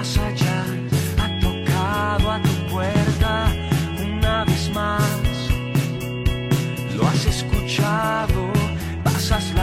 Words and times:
más 0.00 0.16
allá, 0.16 0.64
ha 1.22 1.28
tocado 1.40 2.30
a 2.30 2.40
tu 2.40 2.54
puerta 2.72 3.52
una 4.02 4.44
vez 4.46 4.70
más. 4.72 5.12
Lo 6.96 7.06
has 7.06 7.26
escuchado, 7.26 8.50
pasas 9.04 9.52
la 9.54 9.59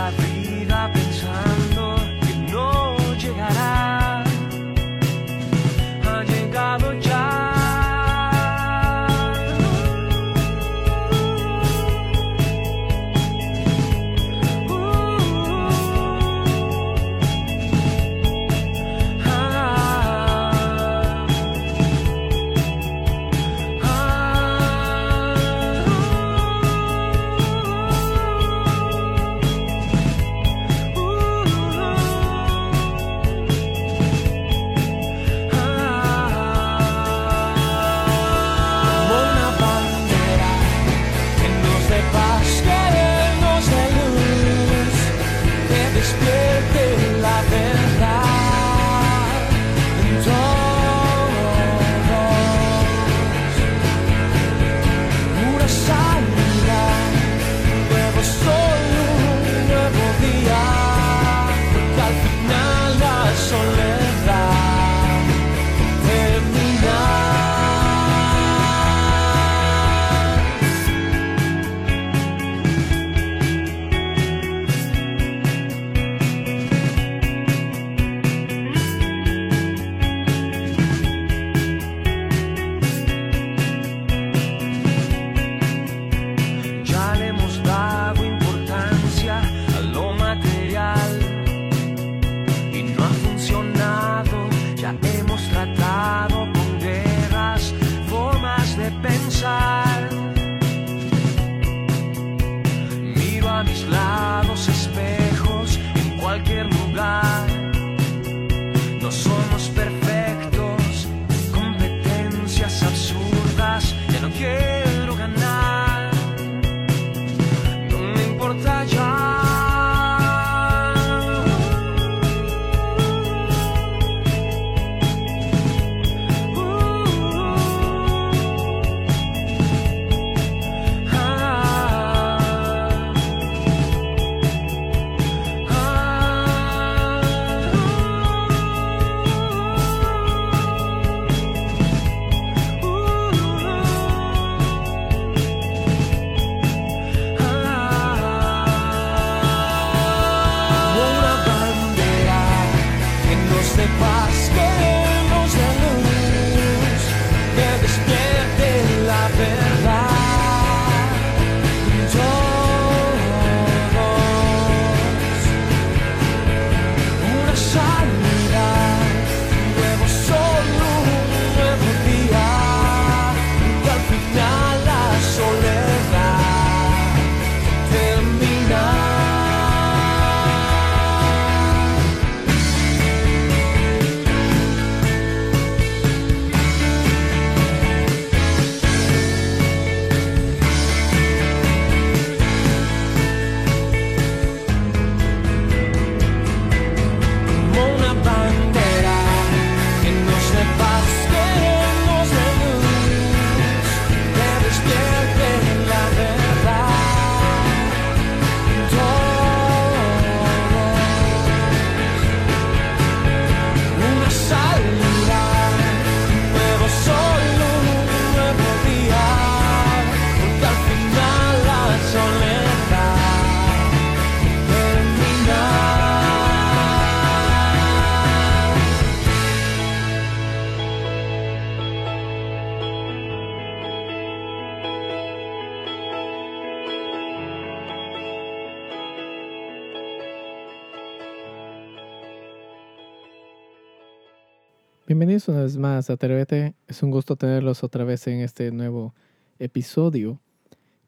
Bienvenidos 245.07 245.47
una 245.47 245.61
vez 245.61 245.77
más 245.77 246.09
a 246.09 246.13
Atrévete. 246.13 246.73
Es 246.89 247.01
un 247.01 247.11
gusto 247.11 247.37
tenerlos 247.37 247.81
otra 247.81 248.03
vez 248.03 248.27
en 248.27 248.41
este 248.41 248.73
nuevo 248.73 249.15
episodio. 249.57 250.41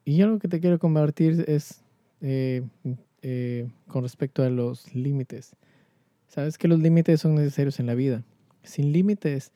Y 0.05 0.21
algo 0.21 0.39
que 0.39 0.47
te 0.47 0.61
quiero 0.61 0.79
compartir 0.79 1.43
es 1.49 1.83
eh, 2.21 2.63
eh, 3.21 3.67
con 3.89 4.03
respecto 4.03 4.41
a 4.41 4.49
los 4.49 4.95
límites. 4.95 5.53
Sabes 6.29 6.57
que 6.57 6.69
los 6.69 6.79
límites 6.79 7.19
son 7.19 7.35
necesarios 7.35 7.81
en 7.81 7.87
la 7.87 7.93
vida. 7.93 8.23
Sin 8.63 8.93
límites 8.93 9.51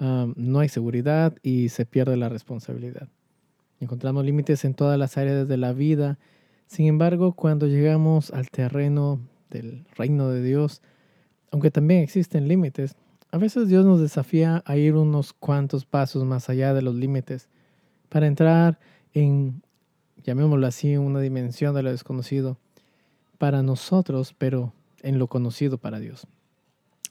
no 0.00 0.58
hay 0.58 0.68
seguridad 0.68 1.36
y 1.44 1.68
se 1.68 1.86
pierde 1.86 2.16
la 2.16 2.28
responsabilidad. 2.28 3.08
Encontramos 3.78 4.24
límites 4.24 4.64
en 4.64 4.74
todas 4.74 4.98
las 4.98 5.16
áreas 5.18 5.46
de 5.46 5.56
la 5.56 5.72
vida. 5.72 6.18
Sin 6.66 6.88
embargo, 6.88 7.34
cuando 7.34 7.68
llegamos 7.68 8.32
al 8.32 8.50
terreno 8.50 9.20
del 9.50 9.86
reino 9.94 10.30
de 10.30 10.42
Dios, 10.42 10.82
aunque 11.52 11.70
también 11.70 12.02
existen 12.02 12.48
límites, 12.48 12.96
a 13.34 13.36
veces 13.36 13.68
Dios 13.68 13.84
nos 13.84 14.00
desafía 14.00 14.62
a 14.64 14.76
ir 14.76 14.94
unos 14.94 15.32
cuantos 15.32 15.84
pasos 15.84 16.24
más 16.24 16.48
allá 16.48 16.72
de 16.72 16.82
los 16.82 16.94
límites 16.94 17.48
para 18.08 18.28
entrar 18.28 18.78
en, 19.12 19.60
llamémoslo 20.22 20.64
así, 20.68 20.96
una 20.96 21.18
dimensión 21.18 21.74
de 21.74 21.82
lo 21.82 21.90
desconocido 21.90 22.58
para 23.36 23.64
nosotros, 23.64 24.36
pero 24.38 24.72
en 25.02 25.18
lo 25.18 25.26
conocido 25.26 25.78
para 25.78 25.98
Dios. 25.98 26.28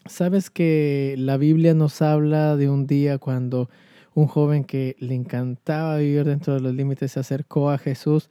Sabes 0.06 0.50
que 0.50 1.16
la 1.18 1.36
Biblia 1.36 1.74
nos 1.74 2.02
habla 2.02 2.56
de 2.56 2.70
un 2.70 2.88
día 2.88 3.18
cuando 3.18 3.70
un 4.14 4.28
joven 4.28 4.64
que 4.64 4.96
le 5.00 5.16
encantaba 5.16 5.98
vivir 5.98 6.24
dentro 6.24 6.54
de 6.54 6.62
los 6.62 6.74
límites 6.74 7.12
se 7.12 7.20
acercó 7.20 7.70
a 7.70 7.78
Jesús, 7.78 8.30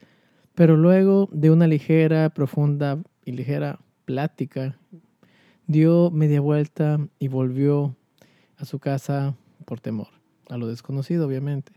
pero 0.55 0.77
luego 0.77 1.29
de 1.31 1.51
una 1.51 1.67
ligera, 1.67 2.31
profunda 2.31 2.97
y 3.23 3.33
ligera 3.33 3.81
plática, 4.05 4.79
dio 5.67 6.11
media 6.11 6.41
vuelta 6.41 6.99
y 7.19 7.27
volvió 7.27 7.95
a 8.57 8.65
su 8.65 8.79
casa 8.79 9.35
por 9.65 9.79
temor, 9.79 10.07
a 10.49 10.57
lo 10.57 10.67
desconocido 10.67 11.27
obviamente. 11.27 11.71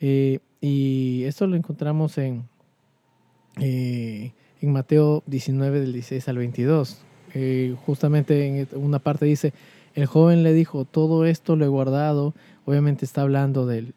Eh, 0.00 0.40
y 0.60 1.24
esto 1.24 1.46
lo 1.46 1.56
encontramos 1.56 2.18
en, 2.18 2.44
eh, 3.60 4.32
en 4.60 4.72
Mateo 4.72 5.22
19 5.26 5.80
del 5.80 5.92
16 5.92 6.28
al 6.28 6.38
22. 6.38 6.98
Eh, 7.34 7.76
justamente 7.84 8.46
en 8.46 8.68
una 8.74 8.98
parte 8.98 9.26
dice, 9.26 9.52
el 9.94 10.06
joven 10.06 10.42
le 10.42 10.52
dijo, 10.52 10.84
todo 10.84 11.24
esto 11.24 11.56
lo 11.56 11.64
he 11.64 11.68
guardado, 11.68 12.34
obviamente 12.64 13.04
está 13.04 13.22
hablando 13.22 13.66
del 13.66 13.94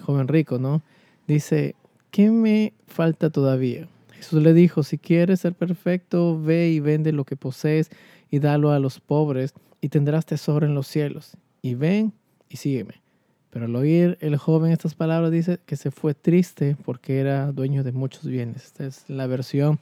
joven 0.00 0.28
rico, 0.28 0.58
¿no? 0.58 0.82
Dice, 1.26 1.74
¿qué 2.10 2.30
me 2.30 2.72
falta 2.86 3.30
todavía? 3.30 3.88
Jesús 4.22 4.40
le 4.40 4.54
dijo, 4.54 4.84
si 4.84 4.98
quieres 4.98 5.40
ser 5.40 5.52
perfecto, 5.52 6.40
ve 6.40 6.70
y 6.70 6.78
vende 6.78 7.10
lo 7.10 7.24
que 7.24 7.34
posees 7.34 7.90
y 8.30 8.38
dalo 8.38 8.70
a 8.70 8.78
los 8.78 9.00
pobres 9.00 9.52
y 9.80 9.88
tendrás 9.88 10.26
tesoro 10.26 10.64
en 10.64 10.76
los 10.76 10.86
cielos. 10.86 11.36
Y 11.60 11.74
ven 11.74 12.12
y 12.48 12.58
sígueme. 12.58 13.02
Pero 13.50 13.64
al 13.64 13.74
oír 13.74 14.18
el 14.20 14.36
joven 14.36 14.70
estas 14.70 14.94
palabras 14.94 15.32
dice 15.32 15.58
que 15.66 15.74
se 15.74 15.90
fue 15.90 16.14
triste 16.14 16.76
porque 16.84 17.18
era 17.18 17.50
dueño 17.50 17.82
de 17.82 17.90
muchos 17.90 18.24
bienes. 18.24 18.66
Esta 18.66 18.86
es 18.86 19.04
la 19.08 19.26
versión, 19.26 19.80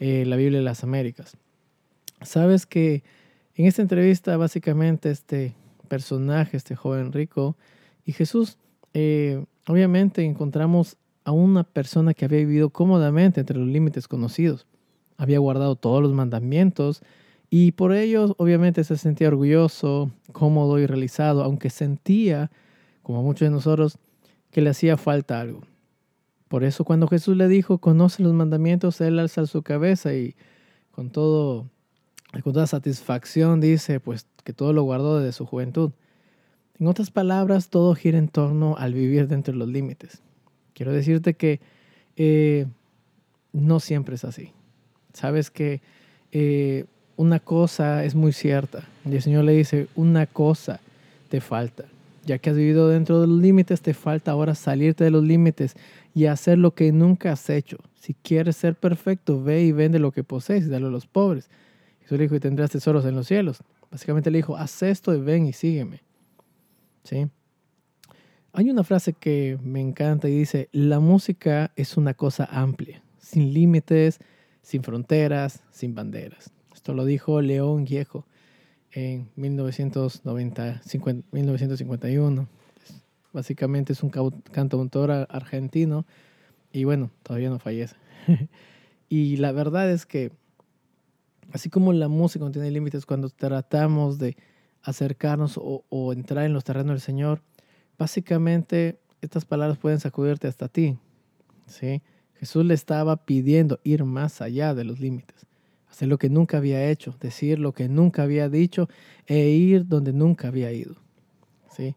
eh, 0.00 0.24
la 0.26 0.34
Biblia 0.34 0.58
de 0.58 0.64
las 0.64 0.82
Américas. 0.82 1.36
Sabes 2.22 2.66
que 2.66 3.04
en 3.54 3.66
esta 3.66 3.82
entrevista 3.82 4.36
básicamente 4.36 5.12
este 5.12 5.54
personaje, 5.86 6.56
este 6.56 6.74
joven 6.74 7.12
rico, 7.12 7.56
y 8.04 8.10
Jesús, 8.10 8.58
eh, 8.94 9.44
obviamente 9.68 10.24
encontramos 10.24 10.96
a 11.26 11.32
una 11.32 11.64
persona 11.64 12.14
que 12.14 12.24
había 12.24 12.38
vivido 12.38 12.70
cómodamente 12.70 13.40
entre 13.40 13.58
los 13.58 13.66
límites 13.66 14.06
conocidos. 14.06 14.64
Había 15.16 15.40
guardado 15.40 15.74
todos 15.74 16.00
los 16.00 16.12
mandamientos 16.12 17.02
y 17.50 17.72
por 17.72 17.92
ello 17.92 18.36
obviamente 18.38 18.84
se 18.84 18.96
sentía 18.96 19.26
orgulloso, 19.26 20.12
cómodo 20.30 20.78
y 20.78 20.86
realizado, 20.86 21.42
aunque 21.42 21.68
sentía, 21.68 22.52
como 23.02 23.24
muchos 23.24 23.40
de 23.46 23.50
nosotros, 23.50 23.98
que 24.52 24.60
le 24.60 24.70
hacía 24.70 24.96
falta 24.96 25.40
algo. 25.40 25.62
Por 26.46 26.62
eso 26.62 26.84
cuando 26.84 27.08
Jesús 27.08 27.36
le 27.36 27.48
dijo, 27.48 27.78
conoce 27.78 28.22
los 28.22 28.32
mandamientos, 28.32 29.00
él 29.00 29.18
alza 29.18 29.46
su 29.46 29.62
cabeza 29.62 30.14
y 30.14 30.36
con 30.92 31.10
todo 31.10 31.66
con 32.40 32.52
toda 32.52 32.68
satisfacción 32.68 33.60
dice 33.60 33.98
pues 33.98 34.26
que 34.44 34.52
todo 34.52 34.72
lo 34.72 34.84
guardó 34.84 35.18
desde 35.18 35.32
su 35.32 35.44
juventud. 35.44 35.90
En 36.78 36.86
otras 36.86 37.10
palabras, 37.10 37.68
todo 37.68 37.96
gira 37.96 38.18
en 38.18 38.28
torno 38.28 38.76
al 38.76 38.94
vivir 38.94 39.26
dentro 39.26 39.52
de 39.52 39.58
los 39.58 39.68
límites. 39.68 40.22
Quiero 40.76 40.92
decirte 40.92 41.32
que 41.32 41.58
eh, 42.16 42.66
no 43.54 43.80
siempre 43.80 44.16
es 44.16 44.24
así. 44.24 44.52
Sabes 45.14 45.50
que 45.50 45.80
eh, 46.32 46.84
una 47.16 47.40
cosa 47.40 48.04
es 48.04 48.14
muy 48.14 48.32
cierta. 48.32 48.86
Y 49.06 49.14
el 49.14 49.22
Señor 49.22 49.44
le 49.44 49.52
dice, 49.52 49.88
una 49.96 50.26
cosa 50.26 50.80
te 51.30 51.40
falta. 51.40 51.86
Ya 52.26 52.36
que 52.36 52.50
has 52.50 52.56
vivido 52.56 52.90
dentro 52.90 53.22
de 53.22 53.26
los 53.26 53.40
límites, 53.40 53.80
te 53.80 53.94
falta 53.94 54.32
ahora 54.32 54.54
salirte 54.54 55.04
de 55.04 55.10
los 55.10 55.24
límites 55.24 55.76
y 56.14 56.26
hacer 56.26 56.58
lo 56.58 56.72
que 56.72 56.92
nunca 56.92 57.32
has 57.32 57.48
hecho. 57.48 57.78
Si 57.98 58.12
quieres 58.12 58.56
ser 58.56 58.74
perfecto, 58.74 59.42
ve 59.42 59.62
y 59.62 59.72
vende 59.72 59.98
lo 59.98 60.12
que 60.12 60.24
posees 60.24 60.66
y 60.66 60.68
dale 60.68 60.88
a 60.88 60.90
los 60.90 61.06
pobres. 61.06 61.48
Jesús 62.02 62.18
le 62.18 62.24
dijo, 62.24 62.34
y 62.34 62.40
tendrás 62.40 62.70
tesoros 62.70 63.06
en 63.06 63.16
los 63.16 63.26
cielos. 63.26 63.62
Básicamente 63.90 64.30
le 64.30 64.38
dijo, 64.38 64.58
haz 64.58 64.82
esto 64.82 65.14
y 65.14 65.22
ven 65.22 65.46
y 65.46 65.54
sígueme. 65.54 66.02
¿Sí? 67.02 67.28
Hay 68.58 68.70
una 68.70 68.84
frase 68.84 69.12
que 69.12 69.58
me 69.62 69.82
encanta 69.82 70.30
y 70.30 70.38
dice, 70.38 70.70
la 70.72 70.98
música 70.98 71.72
es 71.76 71.98
una 71.98 72.14
cosa 72.14 72.48
amplia, 72.50 73.02
sin 73.18 73.52
límites, 73.52 74.18
sin 74.62 74.82
fronteras, 74.82 75.62
sin 75.70 75.94
banderas. 75.94 76.50
Esto 76.74 76.94
lo 76.94 77.04
dijo 77.04 77.42
León 77.42 77.84
Viejo 77.84 78.24
en 78.92 79.28
1990, 79.36 80.80
1951. 81.32 82.48
Básicamente 83.34 83.92
es 83.92 84.02
un 84.02 84.08
cantautor 84.08 85.10
argentino 85.28 86.06
y 86.72 86.84
bueno, 86.84 87.10
todavía 87.24 87.50
no 87.50 87.58
fallece. 87.58 87.96
y 89.10 89.36
la 89.36 89.52
verdad 89.52 89.90
es 89.90 90.06
que 90.06 90.32
así 91.52 91.68
como 91.68 91.92
la 91.92 92.08
música 92.08 92.42
no 92.42 92.52
tiene 92.52 92.70
límites, 92.70 93.04
cuando 93.04 93.28
tratamos 93.28 94.18
de 94.18 94.34
acercarnos 94.80 95.58
o, 95.58 95.84
o 95.90 96.14
entrar 96.14 96.46
en 96.46 96.54
los 96.54 96.64
terrenos 96.64 96.92
del 96.92 97.00
Señor, 97.02 97.42
Básicamente, 97.98 98.98
estas 99.20 99.44
palabras 99.44 99.78
pueden 99.78 100.00
sacudirte 100.00 100.48
hasta 100.48 100.68
ti. 100.68 100.98
¿sí? 101.66 102.02
Jesús 102.34 102.64
le 102.64 102.74
estaba 102.74 103.16
pidiendo 103.24 103.80
ir 103.84 104.04
más 104.04 104.40
allá 104.40 104.74
de 104.74 104.84
los 104.84 105.00
límites, 105.00 105.46
hacer 105.90 106.08
lo 106.08 106.18
que 106.18 106.28
nunca 106.28 106.58
había 106.58 106.88
hecho, 106.88 107.14
decir 107.20 107.58
lo 107.58 107.72
que 107.72 107.88
nunca 107.88 108.22
había 108.22 108.48
dicho 108.48 108.88
e 109.26 109.48
ir 109.48 109.86
donde 109.86 110.12
nunca 110.12 110.48
había 110.48 110.72
ido. 110.72 110.96
¿sí? 111.70 111.94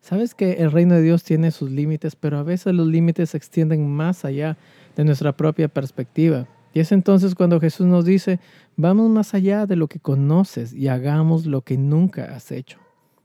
Sabes 0.00 0.34
que 0.34 0.54
el 0.54 0.72
reino 0.72 0.94
de 0.94 1.02
Dios 1.02 1.22
tiene 1.22 1.50
sus 1.50 1.70
límites, 1.70 2.16
pero 2.16 2.38
a 2.38 2.42
veces 2.42 2.74
los 2.74 2.86
límites 2.86 3.30
se 3.30 3.36
extienden 3.36 3.88
más 3.88 4.24
allá 4.24 4.56
de 4.96 5.04
nuestra 5.04 5.36
propia 5.36 5.68
perspectiva. 5.68 6.48
Y 6.74 6.80
es 6.80 6.92
entonces 6.92 7.34
cuando 7.34 7.60
Jesús 7.60 7.86
nos 7.86 8.04
dice, 8.04 8.40
vamos 8.76 9.10
más 9.10 9.34
allá 9.34 9.66
de 9.66 9.76
lo 9.76 9.88
que 9.88 10.00
conoces 10.00 10.72
y 10.72 10.88
hagamos 10.88 11.46
lo 11.46 11.62
que 11.62 11.76
nunca 11.78 12.34
has 12.34 12.52
hecho. 12.52 12.78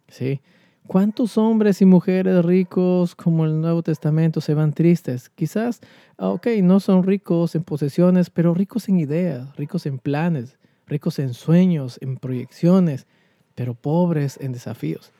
¿Sí? 0.07 0.41
¿Cuántos 0.87 1.37
hombres 1.37 1.81
y 1.81 1.85
mujeres 1.85 2.43
ricos 2.43 3.15
como 3.15 3.45
el 3.45 3.61
Nuevo 3.61 3.81
Testamento 3.83 4.41
se 4.41 4.53
van 4.53 4.73
tristes? 4.73 5.29
Quizás, 5.29 5.79
ah, 6.17 6.29
ok, 6.29 6.47
no 6.61 6.81
son 6.81 7.03
ricos 7.03 7.55
en 7.55 7.63
posesiones, 7.63 8.29
pero 8.29 8.53
ricos 8.53 8.89
en 8.89 8.99
ideas, 8.99 9.55
ricos 9.55 9.85
en 9.85 9.97
planes, 9.97 10.57
ricos 10.85 11.19
en 11.19 11.33
sueños, 11.33 11.97
en 12.01 12.17
proyecciones, 12.17 13.07
pero 13.55 13.75
pobres 13.75 14.37
en 14.41 14.51
desafíos. 14.51 15.13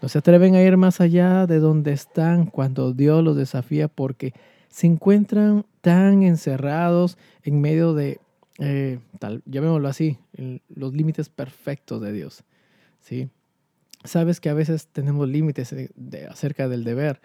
No 0.00 0.08
se 0.08 0.18
atreven 0.18 0.54
a 0.54 0.62
ir 0.62 0.78
más 0.78 1.02
allá 1.02 1.46
de 1.46 1.58
donde 1.58 1.92
están 1.92 2.46
cuando 2.46 2.92
Dios 2.92 3.22
los 3.22 3.36
desafía 3.36 3.88
porque 3.88 4.32
se 4.68 4.86
encuentran 4.86 5.66
tan 5.82 6.22
encerrados 6.22 7.18
en 7.42 7.60
medio 7.60 7.92
de, 7.92 8.20
eh, 8.58 8.98
tal, 9.18 9.42
llamémoslo 9.44 9.86
así, 9.86 10.18
los 10.74 10.94
límites 10.94 11.28
perfectos 11.28 12.00
de 12.00 12.12
Dios. 12.12 12.42
¿sí? 13.00 13.28
Sabes 14.04 14.40
que 14.40 14.50
a 14.50 14.54
veces 14.54 14.88
tenemos 14.88 15.28
límites 15.28 15.74
de, 15.74 16.26
acerca 16.26 16.68
del 16.68 16.84
deber. 16.84 17.20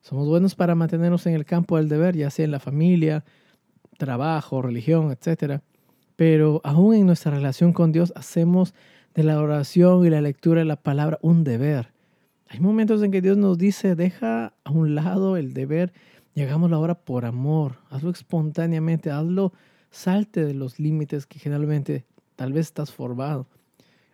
Somos 0.00 0.28
buenos 0.28 0.54
para 0.54 0.74
mantenernos 0.74 1.26
en 1.26 1.34
el 1.34 1.44
campo 1.44 1.76
del 1.76 1.88
deber, 1.88 2.16
ya 2.16 2.28
sea 2.28 2.44
en 2.44 2.50
la 2.50 2.60
familia, 2.60 3.24
trabajo, 3.96 4.60
religión, 4.60 5.12
etc. 5.12 5.60
Pero 6.16 6.60
aún 6.64 6.94
en 6.94 7.06
nuestra 7.06 7.32
relación 7.32 7.72
con 7.72 7.92
Dios 7.92 8.12
hacemos 8.16 8.74
de 9.14 9.22
la 9.22 9.40
oración 9.40 10.04
y 10.04 10.10
la 10.10 10.20
lectura 10.20 10.60
de 10.60 10.64
la 10.66 10.76
palabra 10.76 11.18
un 11.22 11.44
deber. 11.44 11.92
Hay 12.48 12.60
momentos 12.60 13.02
en 13.02 13.10
que 13.10 13.22
Dios 13.22 13.36
nos 13.36 13.56
dice, 13.56 13.94
deja 13.94 14.52
a 14.64 14.70
un 14.70 14.94
lado 14.94 15.36
el 15.36 15.54
deber 15.54 15.92
y 16.34 16.42
hagámoslo 16.42 16.76
ahora 16.76 16.94
por 16.94 17.24
amor. 17.24 17.78
Hazlo 17.90 18.10
espontáneamente, 18.10 19.10
hazlo, 19.10 19.52
salte 19.90 20.44
de 20.44 20.54
los 20.54 20.80
límites 20.80 21.26
que 21.26 21.38
generalmente 21.38 22.04
tal 22.36 22.52
vez 22.52 22.66
estás 22.66 22.92
formado. 22.92 23.46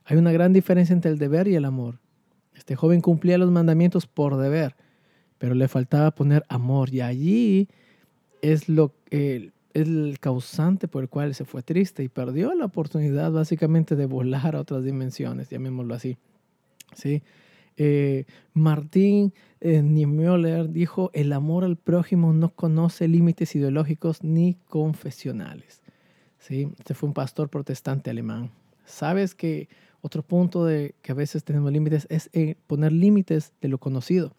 Hay 0.05 0.17
una 0.17 0.33
gran 0.33 0.53
diferencia 0.53 0.93
entre 0.93 1.11
el 1.11 1.19
deber 1.19 1.49
y 1.49 1.55
el 1.55 1.65
amor. 1.65 1.99
Este 2.61 2.77
joven 2.77 3.01
cumplía 3.01 3.39
los 3.39 3.51
mandamientos 3.51 4.07
por 4.07 4.37
deber, 4.37 4.77
pero 5.39 5.55
le 5.55 5.67
faltaba 5.67 6.11
poner 6.11 6.45
amor 6.51 6.93
y 6.93 7.01
allí 7.01 7.69
es 8.43 8.69
lo 8.69 8.93
el 9.11 10.19
causante 10.21 10.87
por 10.87 11.03
el 11.03 11.09
cual 11.09 11.35
se 11.35 11.47
fue 11.47 11.63
triste 11.63 12.05
y 12.05 12.11
perdió 12.11 12.55
la 12.55 12.67
oportunidad 12.67 13.33
básicamente 13.33 13.97
de 13.97 14.05
volar 14.05 14.57
a 14.57 14.61
otras 14.61 14.85
dimensiones, 14.85 15.49
llamémoslo 15.49 15.95
así. 15.95 16.19
¿sí? 16.95 17.23
Eh, 17.79 18.27
Martín 18.53 19.33
eh, 19.63 19.81
Niemöller 19.81 20.69
dijo, 20.71 21.11
el 21.15 21.33
amor 21.33 21.65
al 21.65 21.77
prójimo 21.77 22.35
no 22.35 22.51
conoce 22.51 23.09
límites 23.09 23.57
ideológicos 23.57 24.23
ni 24.23 24.59
confesionales. 24.69 25.81
¿sí? 26.39 26.69
Este 26.79 26.93
fue 26.93 27.09
un 27.09 27.15
pastor 27.15 27.49
protestante 27.49 28.11
alemán. 28.11 28.51
Sabes 28.85 29.35
que 29.35 29.71
otro 30.03 30.23
punto 30.23 30.65
de 30.65 30.95
que 31.03 31.13
a 31.13 31.15
veces 31.15 31.45
tenemos 31.45 31.73
límites 31.73 32.07
es 32.11 32.31
eh, 32.33 32.57
poner 32.67 32.93
límites 32.93 33.53
de 33.61 33.69
lo 33.69 33.79
conocido. 33.79 34.35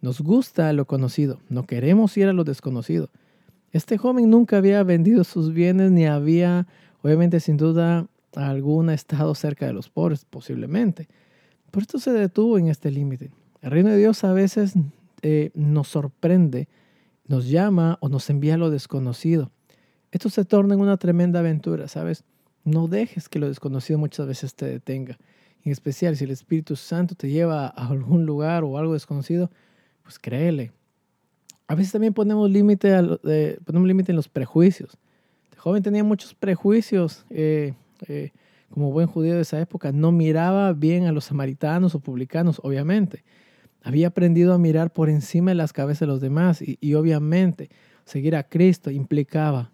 Nos 0.00 0.20
gusta 0.20 0.72
lo 0.72 0.86
conocido, 0.86 1.38
no 1.48 1.66
queremos 1.66 2.16
ir 2.16 2.28
a 2.28 2.32
lo 2.32 2.44
desconocido. 2.44 3.10
Este 3.70 3.96
joven 3.96 4.28
nunca 4.28 4.58
había 4.58 4.82
vendido 4.82 5.24
sus 5.24 5.52
bienes 5.52 5.92
ni 5.92 6.06
había, 6.06 6.66
obviamente 7.02 7.40
sin 7.40 7.56
duda, 7.56 8.06
algún 8.34 8.90
estado 8.90 9.34
cerca 9.34 9.66
de 9.66 9.72
los 9.72 9.88
pobres, 9.88 10.24
posiblemente. 10.24 11.08
Por 11.70 11.82
esto 11.82 11.98
se 11.98 12.12
detuvo 12.12 12.58
en 12.58 12.68
este 12.68 12.90
límite. 12.90 13.30
El 13.62 13.70
reino 13.70 13.90
de 13.90 13.96
Dios 13.96 14.24
a 14.24 14.32
veces 14.32 14.74
eh, 15.22 15.50
nos 15.54 15.88
sorprende, 15.88 16.68
nos 17.26 17.48
llama 17.48 17.96
o 18.00 18.08
nos 18.08 18.28
envía 18.28 18.54
a 18.54 18.58
lo 18.58 18.70
desconocido. 18.70 19.50
Esto 20.10 20.28
se 20.28 20.44
torna 20.44 20.74
en 20.74 20.80
una 20.80 20.98
tremenda 20.98 21.38
aventura, 21.38 21.88
¿sabes? 21.88 22.24
No 22.64 22.86
dejes 22.86 23.28
que 23.28 23.38
lo 23.38 23.48
desconocido 23.48 23.98
muchas 23.98 24.26
veces 24.26 24.54
te 24.54 24.66
detenga. 24.66 25.18
En 25.64 25.72
especial 25.72 26.16
si 26.16 26.24
el 26.24 26.30
Espíritu 26.30 26.76
Santo 26.76 27.14
te 27.14 27.28
lleva 27.28 27.66
a 27.66 27.88
algún 27.88 28.26
lugar 28.26 28.64
o 28.64 28.78
algo 28.78 28.94
desconocido, 28.94 29.50
pues 30.02 30.18
créele. 30.18 30.72
A 31.66 31.74
veces 31.74 31.92
también 31.92 32.12
ponemos 32.12 32.50
límite 32.50 33.00
límite 33.66 34.12
en 34.12 34.16
los 34.16 34.28
prejuicios. 34.28 34.98
El 35.52 35.58
joven 35.58 35.82
tenía 35.82 36.04
muchos 36.04 36.34
prejuicios. 36.34 37.24
Eh, 37.30 37.74
eh, 38.08 38.30
como 38.70 38.90
buen 38.90 39.06
judío 39.06 39.34
de 39.34 39.42
esa 39.42 39.60
época, 39.60 39.92
no 39.92 40.12
miraba 40.12 40.72
bien 40.72 41.04
a 41.04 41.12
los 41.12 41.26
samaritanos 41.26 41.94
o 41.94 42.00
publicanos, 42.00 42.58
obviamente. 42.62 43.22
Había 43.82 44.08
aprendido 44.08 44.54
a 44.54 44.58
mirar 44.58 44.92
por 44.92 45.10
encima 45.10 45.50
de 45.50 45.56
las 45.56 45.74
cabezas 45.74 46.00
de 46.00 46.06
los 46.06 46.20
demás 46.20 46.62
y 46.62 46.94
obviamente 46.94 47.68
seguir 48.04 48.34
a 48.34 48.44
Cristo 48.44 48.90
implicaba 48.90 49.71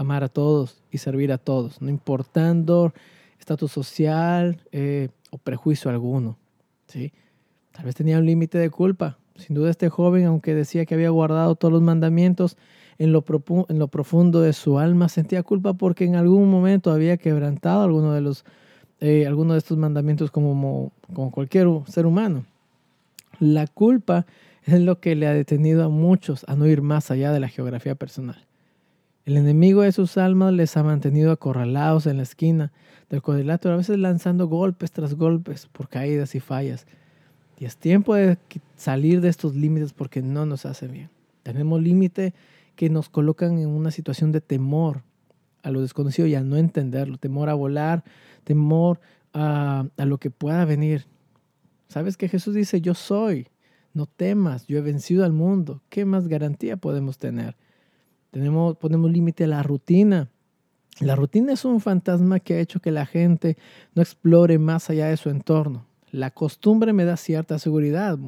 amar 0.00 0.24
a 0.24 0.28
todos 0.28 0.82
y 0.90 0.96
servir 0.96 1.30
a 1.30 1.36
todos, 1.36 1.82
no 1.82 1.90
importando 1.90 2.94
estatus 3.38 3.70
social 3.70 4.58
eh, 4.72 5.08
o 5.30 5.36
prejuicio 5.36 5.90
alguno. 5.90 6.38
¿sí? 6.86 7.12
Tal 7.72 7.84
vez 7.84 7.94
tenía 7.94 8.18
un 8.18 8.24
límite 8.24 8.56
de 8.58 8.70
culpa. 8.70 9.18
Sin 9.36 9.54
duda 9.54 9.70
este 9.70 9.90
joven, 9.90 10.24
aunque 10.24 10.54
decía 10.54 10.86
que 10.86 10.94
había 10.94 11.10
guardado 11.10 11.54
todos 11.54 11.72
los 11.72 11.82
mandamientos, 11.82 12.56
en 12.98 13.12
lo, 13.12 13.24
en 13.68 13.78
lo 13.78 13.88
profundo 13.88 14.40
de 14.40 14.52
su 14.52 14.78
alma 14.78 15.08
sentía 15.08 15.42
culpa 15.42 15.72
porque 15.74 16.04
en 16.04 16.16
algún 16.16 16.50
momento 16.50 16.92
había 16.92 17.16
quebrantado 17.16 17.82
alguno 17.82 18.12
de, 18.12 18.20
los, 18.20 18.44
eh, 19.00 19.26
alguno 19.26 19.52
de 19.52 19.58
estos 19.58 19.78
mandamientos 19.78 20.30
como, 20.30 20.92
como 21.12 21.30
cualquier 21.30 21.68
ser 21.86 22.06
humano. 22.06 22.44
La 23.38 23.66
culpa 23.66 24.26
es 24.64 24.80
lo 24.80 25.00
que 25.00 25.14
le 25.14 25.26
ha 25.26 25.34
detenido 25.34 25.84
a 25.84 25.88
muchos 25.88 26.44
a 26.46 26.56
no 26.56 26.66
ir 26.66 26.80
más 26.82 27.10
allá 27.10 27.32
de 27.32 27.40
la 27.40 27.48
geografía 27.48 27.94
personal. 27.94 28.46
El 29.26 29.36
enemigo 29.36 29.82
de 29.82 29.92
sus 29.92 30.16
almas 30.16 30.54
les 30.54 30.76
ha 30.76 30.82
mantenido 30.82 31.30
acorralados 31.30 32.06
en 32.06 32.16
la 32.16 32.22
esquina 32.22 32.72
del 33.10 33.20
cuadrilátero, 33.20 33.74
a 33.74 33.76
veces 33.76 33.98
lanzando 33.98 34.46
golpes 34.46 34.92
tras 34.92 35.14
golpes 35.14 35.66
por 35.66 35.88
caídas 35.88 36.34
y 36.34 36.40
fallas. 36.40 36.86
Y 37.58 37.66
es 37.66 37.76
tiempo 37.76 38.14
de 38.14 38.38
salir 38.76 39.20
de 39.20 39.28
estos 39.28 39.54
límites 39.54 39.92
porque 39.92 40.22
no 40.22 40.46
nos 40.46 40.64
hace 40.64 40.88
bien. 40.88 41.10
Tenemos 41.42 41.82
límites 41.82 42.32
que 42.76 42.88
nos 42.88 43.10
colocan 43.10 43.58
en 43.58 43.68
una 43.68 43.90
situación 43.90 44.32
de 44.32 44.40
temor 44.40 45.02
a 45.62 45.70
lo 45.70 45.82
desconocido 45.82 46.26
y 46.26 46.34
a 46.34 46.42
no 46.42 46.56
entenderlo, 46.56 47.18
temor 47.18 47.50
a 47.50 47.54
volar, 47.54 48.02
temor 48.44 49.00
a, 49.34 49.84
a 49.98 50.04
lo 50.06 50.16
que 50.16 50.30
pueda 50.30 50.64
venir. 50.64 51.06
¿Sabes 51.88 52.16
que 52.16 52.28
Jesús 52.28 52.54
dice, 52.54 52.80
yo 52.80 52.94
soy, 52.94 53.48
no 53.92 54.06
temas, 54.06 54.66
yo 54.66 54.78
he 54.78 54.80
vencido 54.80 55.26
al 55.26 55.32
mundo? 55.32 55.82
¿Qué 55.90 56.06
más 56.06 56.28
garantía 56.28 56.78
podemos 56.78 57.18
tener? 57.18 57.56
Tenemos, 58.30 58.76
ponemos 58.76 59.10
límite 59.10 59.44
a 59.44 59.48
la 59.48 59.62
rutina. 59.62 60.30
La 61.00 61.16
rutina 61.16 61.52
es 61.52 61.64
un 61.64 61.80
fantasma 61.80 62.40
que 62.40 62.54
ha 62.54 62.60
hecho 62.60 62.80
que 62.80 62.90
la 62.90 63.06
gente 63.06 63.56
no 63.94 64.02
explore 64.02 64.58
más 64.58 64.90
allá 64.90 65.08
de 65.08 65.16
su 65.16 65.30
entorno. 65.30 65.86
La 66.12 66.30
costumbre 66.30 66.92
me 66.92 67.04
da 67.04 67.16
cierta 67.16 67.58
seguridad, 67.58 68.18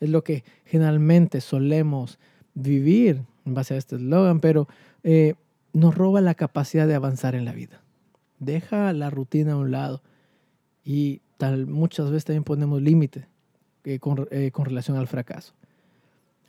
es 0.00 0.08
lo 0.08 0.24
que 0.24 0.44
generalmente 0.64 1.40
solemos 1.40 2.18
vivir 2.54 3.22
en 3.44 3.54
base 3.54 3.74
a 3.74 3.76
este 3.76 3.96
eslogan, 3.96 4.40
pero 4.40 4.68
eh, 5.04 5.34
nos 5.72 5.94
roba 5.94 6.20
la 6.20 6.34
capacidad 6.34 6.86
de 6.88 6.94
avanzar 6.94 7.34
en 7.34 7.44
la 7.44 7.52
vida. 7.52 7.82
Deja 8.38 8.92
la 8.92 9.10
rutina 9.10 9.52
a 9.52 9.56
un 9.56 9.70
lado 9.70 10.02
y 10.84 11.22
tal, 11.36 11.66
muchas 11.66 12.10
veces 12.10 12.24
también 12.24 12.44
ponemos 12.44 12.82
límite 12.82 13.26
eh, 13.84 13.98
con, 13.98 14.26
eh, 14.30 14.50
con 14.50 14.64
relación 14.64 14.96
al 14.96 15.06
fracaso 15.06 15.54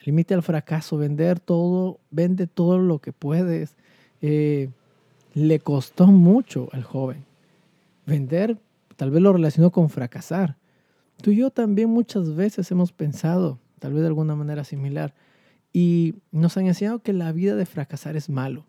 límite 0.04 0.34
al 0.34 0.44
fracaso, 0.44 0.98
vender 0.98 1.40
todo, 1.40 2.00
vende 2.10 2.48
todo 2.48 2.78
lo 2.80 3.00
que 3.00 3.14
puedes. 3.14 3.76
Eh, 4.22 4.70
le 5.34 5.60
costó 5.60 6.08
mucho 6.08 6.70
al 6.72 6.84
joven. 6.84 7.26
Vender 8.06 8.58
tal 8.96 9.12
vez 9.12 9.22
lo 9.22 9.34
relacionó 9.34 9.72
con 9.72 9.90
fracasar. 9.90 10.58
Tú 11.22 11.32
y 11.32 11.38
yo 11.38 11.52
también 11.52 11.90
muchas 11.90 12.36
veces 12.36 12.70
hemos 12.72 12.92
pensado, 12.92 13.60
tal 13.80 13.94
vez 13.94 14.02
de 14.02 14.08
alguna 14.08 14.36
manera 14.36 14.64
similar, 14.64 15.14
y 15.72 16.16
nos 16.32 16.58
han 16.58 16.68
enseñado 16.68 17.00
que 17.00 17.14
la 17.14 17.32
vida 17.32 17.56
de 17.56 17.66
fracasar 17.66 18.16
es 18.16 18.30
malo. 18.30 18.66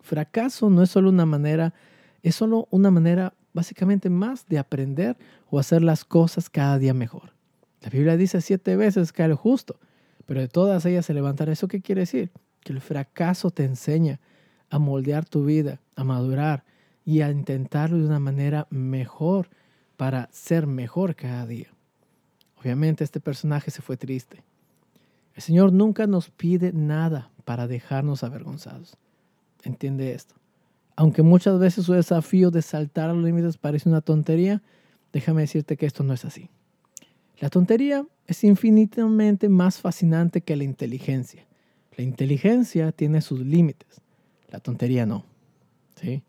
Fracaso 0.00 0.70
no 0.70 0.82
es 0.82 0.90
solo 0.90 1.10
una 1.10 1.26
manera, 1.26 1.74
es 2.22 2.34
solo 2.34 2.66
una 2.70 2.90
manera 2.90 3.34
básicamente 3.52 4.10
más 4.10 4.46
de 4.48 4.58
aprender 4.58 5.16
o 5.50 5.58
hacer 5.58 5.82
las 5.82 6.04
cosas 6.04 6.50
cada 6.50 6.78
día 6.78 6.94
mejor. 6.94 7.32
La 7.80 7.90
Biblia 7.90 8.16
dice 8.16 8.40
siete 8.40 8.76
veces 8.76 9.12
que 9.12 9.22
el 9.22 9.34
justo 9.34 9.78
pero 10.28 10.42
de 10.42 10.48
todas 10.48 10.84
ellas 10.84 11.06
se 11.06 11.14
levantará. 11.14 11.52
¿Eso 11.52 11.68
qué 11.68 11.80
quiere 11.80 12.02
decir? 12.02 12.30
Que 12.60 12.74
el 12.74 12.82
fracaso 12.82 13.50
te 13.50 13.64
enseña 13.64 14.20
a 14.68 14.78
moldear 14.78 15.24
tu 15.24 15.46
vida, 15.46 15.80
a 15.96 16.04
madurar 16.04 16.64
y 17.06 17.22
a 17.22 17.30
intentarlo 17.30 17.96
de 17.96 18.04
una 18.04 18.20
manera 18.20 18.66
mejor 18.68 19.48
para 19.96 20.28
ser 20.30 20.66
mejor 20.66 21.16
cada 21.16 21.46
día. 21.46 21.68
Obviamente 22.60 23.04
este 23.04 23.20
personaje 23.20 23.70
se 23.70 23.80
fue 23.80 23.96
triste. 23.96 24.44
El 25.34 25.40
Señor 25.40 25.72
nunca 25.72 26.06
nos 26.06 26.28
pide 26.28 26.74
nada 26.74 27.30
para 27.46 27.66
dejarnos 27.66 28.22
avergonzados. 28.22 28.98
Entiende 29.62 30.12
esto. 30.12 30.34
Aunque 30.94 31.22
muchas 31.22 31.58
veces 31.58 31.86
su 31.86 31.94
desafío 31.94 32.50
de 32.50 32.60
saltar 32.60 33.08
a 33.08 33.14
los 33.14 33.24
límites 33.24 33.56
parece 33.56 33.88
una 33.88 34.02
tontería, 34.02 34.62
déjame 35.10 35.40
decirte 35.40 35.78
que 35.78 35.86
esto 35.86 36.04
no 36.04 36.12
es 36.12 36.26
así. 36.26 36.50
La 37.40 37.50
tontería 37.50 38.04
es 38.26 38.42
infinitamente 38.42 39.48
más 39.48 39.80
fascinante 39.80 40.40
que 40.40 40.56
la 40.56 40.64
inteligencia. 40.64 41.46
La 41.96 42.04
inteligencia 42.04 42.92
tiene 42.92 43.20
sus 43.20 43.40
límites, 43.40 44.00
la 44.50 44.60
tontería 44.60 45.06
no. 45.06 45.24
¿sí? 46.00 46.22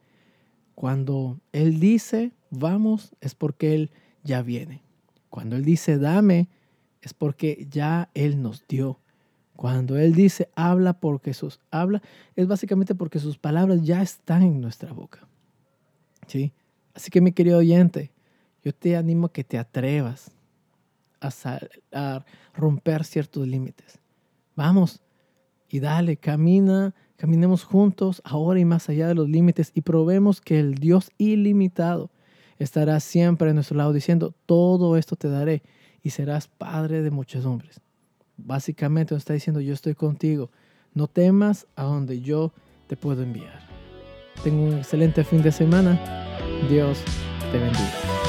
Cuando 0.76 1.40
Él 1.52 1.80
dice 1.80 2.32
vamos 2.52 3.16
es 3.22 3.36
porque 3.36 3.76
Él 3.76 3.92
ya 4.24 4.42
viene. 4.42 4.82
Cuando 5.30 5.56
Él 5.56 5.66
dice 5.66 5.98
dame 5.98 6.48
es 7.02 7.14
porque 7.14 7.68
ya 7.70 8.10
Él 8.14 8.42
nos 8.42 8.66
dio. 8.68 9.00
Cuando 9.56 9.98
Él 9.98 10.14
dice 10.14 10.50
habla 10.56 10.94
porque 10.94 11.34
sus 11.34 11.60
habla 11.72 12.02
es 12.36 12.48
básicamente 12.48 12.96
porque 12.96 13.20
sus 13.20 13.38
palabras 13.38 13.84
ya 13.84 14.02
están 14.02 14.44
en 14.44 14.62
nuestra 14.62 14.94
boca. 14.94 15.28
¿sí? 16.28 16.52
Así 16.94 17.10
que 17.10 17.22
mi 17.22 17.32
querido 17.32 17.58
oyente, 17.58 18.12
yo 18.64 18.74
te 18.74 18.96
animo 18.96 19.28
a 19.28 19.34
que 19.34 19.44
te 19.44 19.58
atrevas 19.58 20.32
a, 21.22 22.26
romper 22.54 23.04
ciertos 23.04 23.48
límites. 23.48 24.00
Vamos 24.56 25.02
y 25.70 25.80
dale, 25.80 26.18
camina, 26.18 26.94
caminemos 27.16 27.64
juntos 27.64 28.22
ahora 28.26 28.60
y 28.60 28.66
más 28.66 28.90
allá 28.90 29.08
de 29.08 29.16
los 29.16 29.30
límites 29.30 29.72
y 29.74 29.82
probemos 29.82 30.42
que 30.42 30.60
el 30.60 30.76
Dios 30.76 31.12
ilimitado 31.18 32.10
estará 32.58 33.00
siempre 33.00 33.52
a 33.52 33.54
nuestro 33.54 33.78
lado 33.78 33.94
diciendo, 33.94 34.34
todo 34.46 34.98
esto 34.98 35.16
te 35.16 35.30
daré 35.30 35.64
y 36.04 36.10
serás 36.10 36.48
padre 36.48 37.02
de 37.02 37.12
muchedumbres. 37.12 37.82
Básicamente 38.36 39.14
nos 39.14 39.22
está 39.22 39.34
diciendo, 39.34 39.62
yo 39.62 39.74
estoy 39.74 39.96
contigo, 39.96 40.50
no 40.94 41.08
temas 41.08 41.68
a 41.76 41.84
donde 41.84 42.22
yo 42.22 42.52
te 42.88 42.98
puedo 42.98 43.24
enviar. 43.24 43.68
Tengo 44.44 44.64
un 44.64 44.78
excelente 44.78 45.24
fin 45.24 45.42
de 45.42 45.52
semana. 45.52 46.00
Dios 46.70 47.00
te 47.52 47.58
bendiga. 47.58 48.29